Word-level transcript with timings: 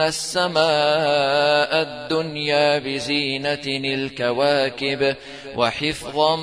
السماء 0.00 1.82
الدنيا 1.82 2.78
بزينه 2.78 3.66
الكواكب 3.66 5.16
وحفظا 5.56 6.36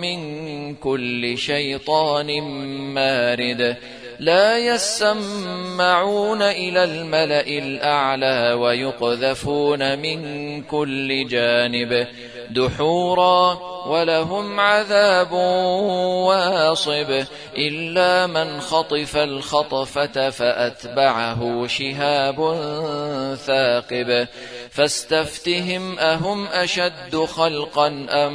من 0.00 0.20
كل 0.74 1.38
شيطان 1.38 2.40
مارد 2.94 3.76
لا 4.20 4.58
يسمعون 4.58 6.42
إلى 6.42 6.84
الملأ 6.84 7.46
الأعلى 7.46 8.52
ويقذفون 8.52 9.98
من 9.98 10.62
كل 10.62 11.28
جانب 11.28 12.06
دحورا 12.50 13.58
ولهم 13.86 14.60
عذاب 14.60 15.32
واصب 16.26 17.24
إلا 17.58 18.26
من 18.26 18.60
خطف 18.60 19.16
الخطفة 19.16 20.30
فأتبعه 20.30 21.66
شهاب 21.66 22.36
ثاقب 23.46 24.26
فاستفتهم 24.70 25.98
أهم 25.98 26.46
أشد 26.46 27.16
خلقا 27.16 28.06
أم 28.10 28.32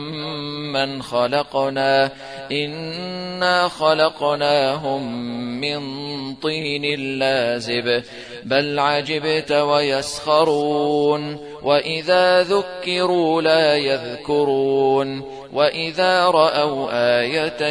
من 0.74 1.02
خلقنا 1.02 2.12
إنا 2.52 3.68
خلقناهم 3.68 5.45
من 5.74 6.36
طين 6.36 7.20
لازب 7.20 8.04
بل 8.44 8.80
عجبت 8.80 9.52
ويسخرون. 9.52 11.38
وإذا 11.64 12.44
ذكروا 12.44 13.42
لا 13.42 13.76
يذكرون 13.76 15.22
وإذا 15.54 16.26
رأوا 16.26 16.88
آية 17.22 17.62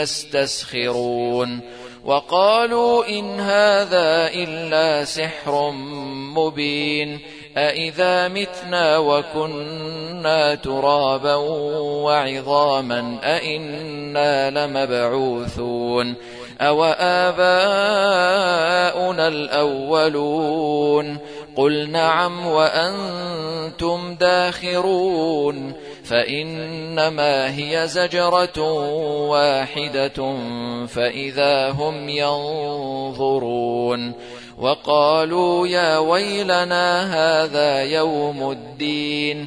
يستسخرون. 0.00 1.60
وقالوا 2.04 3.08
إن 3.08 3.40
هذا 3.40 4.30
إلا 4.34 5.04
سحر 5.04 5.70
مبين 6.36 7.20
أإذا 7.56 8.28
متنا 8.28 8.98
وكنا 8.98 10.54
ترابا 10.54 11.34
وعظاما 12.04 13.18
أإنا 13.22 14.50
لمبعوثون. 14.50 16.14
أو 16.60 16.84
آباؤنا 16.84 17.38
الأولون 19.28 21.18
قل 21.56 21.90
نعم 21.90 22.46
وأنتم 22.46 24.14
داخرون 24.14 25.72
فإنما 26.04 27.56
هي 27.56 27.86
زجرة 27.86 28.62
واحدة 29.28 30.36
فإذا 30.86 31.70
هم 31.70 32.08
ينظرون 32.08 34.12
وقالوا 34.58 35.66
يا 35.66 35.98
ويلنا 35.98 37.14
هذا 37.14 37.82
يوم 37.82 38.50
الدين 38.50 39.46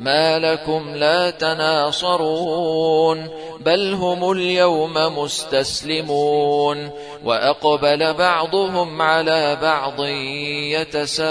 ما 0.00 0.38
لكم 0.38 0.94
لا 0.94 1.30
تناصرون 1.30 3.28
بل 3.60 3.92
هم 3.92 4.30
اليوم 4.30 4.94
مستسلمون 5.18 6.90
واقبل 7.24 8.14
بعضهم 8.14 9.02
على 9.02 9.58
بعض 9.62 10.04
يتساءلون 10.80 11.30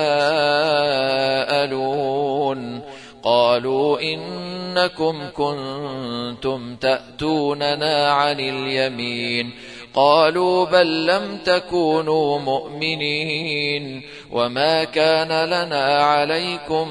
قالوا 3.24 4.00
انكم 4.02 5.30
كنتم 5.36 6.76
تاتوننا 6.76 8.12
عن 8.12 8.40
اليمين 8.40 9.52
قالوا 9.94 10.66
بل 10.66 11.06
لم 11.06 11.38
تكونوا 11.46 12.40
مؤمنين 12.40 14.02
وما 14.32 14.84
كان 14.84 15.46
لنا 15.50 16.04
عليكم 16.04 16.88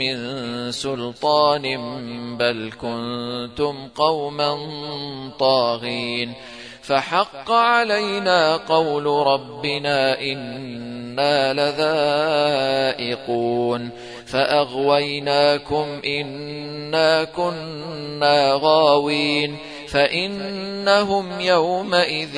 من 0.00 0.16
سلطان 0.72 1.66
بل 2.36 2.72
كنتم 2.80 3.88
قوما 3.94 4.58
طاغين 5.38 6.32
فحق 6.82 7.50
علينا 7.50 8.56
قول 8.56 9.06
ربنا 9.06 10.20
إنا 10.20 11.52
لذائقون 12.98 13.90
فأغويناكم 14.26 16.00
إنا 16.04 17.24
كنا 17.24 18.58
غاوين 18.62 19.56
فإنهم 19.92 21.40
يومئذ 21.40 22.32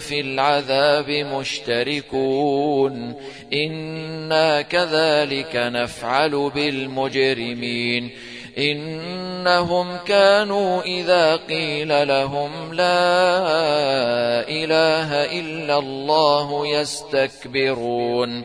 في 0.00 0.20
العذاب 0.20 1.10
مشتركون. 1.10 3.14
إنا 3.52 4.62
كذلك 4.62 5.50
نفعل 5.54 6.50
بالمجرمين. 6.54 8.10
إنهم 8.58 9.96
كانوا 9.96 10.82
إذا 10.82 11.36
قيل 11.36 12.08
لهم 12.08 12.74
لا 12.74 13.38
إله 14.48 15.40
إلا 15.40 15.78
الله 15.78 16.66
يستكبرون. 16.66 18.44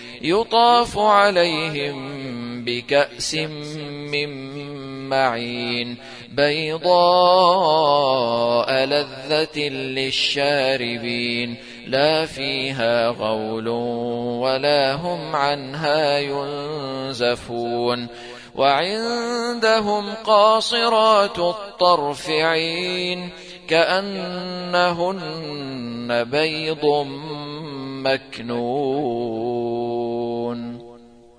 يطاف 0.21 0.97
عليهم 0.97 2.21
بكأس 2.65 3.35
من 3.35 4.29
معين 5.09 5.97
بيضاء 6.31 6.91
لذة 8.85 9.59
للشاربين 9.69 11.55
لا 11.87 12.25
فيها 12.25 13.07
غول 13.09 13.67
ولا 13.67 14.93
هم 14.93 15.35
عنها 15.35 16.19
ينزفون 16.19 18.07
وعندهم 18.55 20.13
قاصرات 20.23 21.39
الطرف 21.39 22.29
عين 22.29 23.29
كأنهن 23.67 25.11
بيض 26.23 26.85
مكنون 28.03 29.50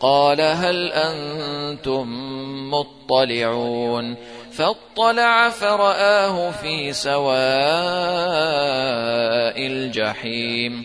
قال 0.00 0.40
هل 0.40 0.92
أنتم 0.92 2.06
مطلعون 2.70 4.16
فاطلع 4.52 5.50
فرآه 5.50 6.50
في 6.50 6.92
سواء 6.92 7.28
الجحيم 9.66 10.84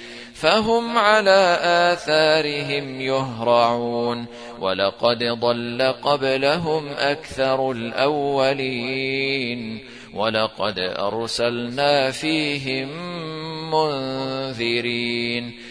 فهم 0.41 0.97
على 0.97 1.59
آثارهم 1.63 3.01
يهرعون. 3.01 4.25
ولقد 4.59 5.23
ضل 5.23 5.93
قبلهم 6.03 6.87
أكثر 6.87 7.71
الأولين. 7.71 9.79
ولقد 10.13 10.79
أرسلنا 10.79 12.11
فيهم 12.11 12.89
منذرين. 13.71 15.70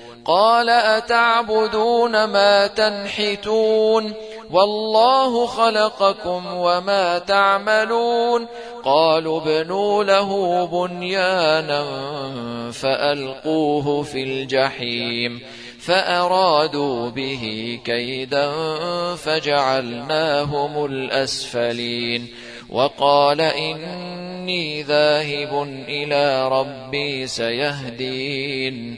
قال 0.25 0.69
أتعبدون 0.69 2.23
ما 2.23 2.67
تنحتون 2.67 4.13
والله 4.51 5.45
خلقكم 5.45 6.45
وما 6.53 7.19
تعملون 7.19 8.47
قالوا 8.83 9.41
ابنوا 9.41 10.03
له 10.03 10.65
بنيانا 10.65 11.85
فألقوه 12.71 14.03
في 14.03 14.23
الجحيم 14.23 15.41
فأرادوا 15.79 17.09
به 17.09 17.79
كيدا 17.85 18.51
فجعلناهم 19.15 20.85
الأسفلين 20.85 22.27
وقال 22.69 23.41
إني 23.41 24.83
ذاهب 24.83 25.63
إلى 25.87 26.49
ربي 26.49 27.27
سيهدين 27.27 28.97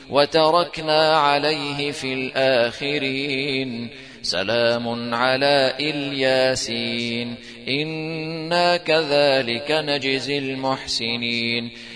وتركنا 0.11 1.17
عليه 1.17 1.91
في 1.91 2.13
الآخرين. 2.13 3.89
سلام 4.21 5.13
على 5.13 5.73
إلياسين. 5.79 7.35
إنا 7.67 8.77
كذلك 8.77 9.71
نجزي 9.71 10.37
المحسنين. 10.37 11.71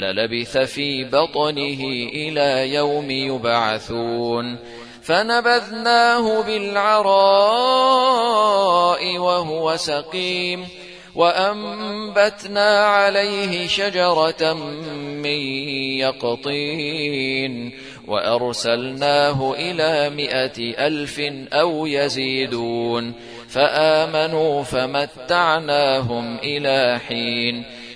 للبث 0.00 0.58
في 0.58 1.04
بطنه 1.04 1.84
إلى 2.12 2.74
يوم 2.74 3.10
يبعثون. 3.10 4.56
فنبذناه 5.02 6.42
بالعراء 6.42 7.08
وهو 9.18 9.76
سقيم. 9.76 10.68
وأنبتنا 11.14 12.86
عليه 12.86 13.66
شجرة 13.66 14.52
من 15.22 15.40
يقطين. 15.98 17.72
وأرسلناه 18.08 19.54
إلى 19.58 20.10
مائة 20.10 20.86
ألف 20.86 21.20
أو 21.52 21.86
يزيدون. 21.86 23.12
فآمنوا 23.48 24.62
فمتعناهم 24.62 26.38
إلى 26.38 27.00
حين. 27.08 27.79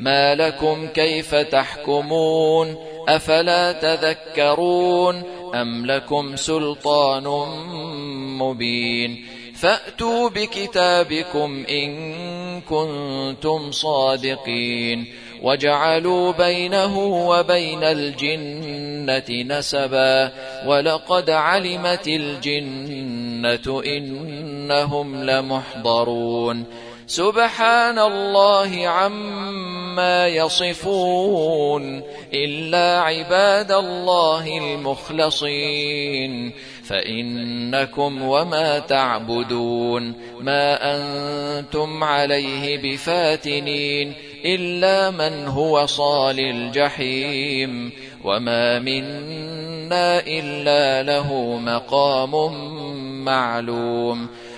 ما 0.00 0.34
لكم 0.34 0.86
كيف 0.86 1.34
تحكمون؟ 1.34 2.76
أفلا 3.08 3.72
تذكرون 3.72 5.22
أم 5.54 5.86
لكم 5.86 6.36
سلطان 6.36 7.24
مبين؟ 8.38 9.24
فأتوا 9.54 10.28
بكتابكم 10.28 11.64
إن 11.70 12.60
كنتم 12.60 13.70
صادقين. 13.70 15.06
وجعلوا 15.42 16.32
بينه 16.32 16.98
وبين 16.98 17.82
الجنة 17.82 19.56
نسبا. 19.58 20.32
ولقد 20.66 21.30
علمت 21.30 22.08
الجنة 22.08 23.82
إنهم 23.86 25.24
لمحضرون. 25.24 26.64
سبحان 27.06 27.98
الله 27.98 28.88
عما 28.88 29.77
عما 29.88 30.28
يصفون 30.28 32.02
إلا 32.34 33.00
عباد 33.00 33.72
الله 33.72 34.58
المخلصين 34.58 36.52
فإنكم 36.84 38.22
وما 38.22 38.78
تعبدون 38.78 40.14
ما 40.40 40.96
أنتم 40.96 42.04
عليه 42.04 42.78
بفاتنين 42.78 44.14
إلا 44.44 45.10
من 45.10 45.46
هو 45.46 45.86
صال 45.86 46.40
الجحيم 46.40 47.92
وما 48.24 48.78
منا 48.78 50.20
إلا 50.26 51.02
له 51.02 51.58
مقام 51.58 52.52
معلوم 53.24 54.28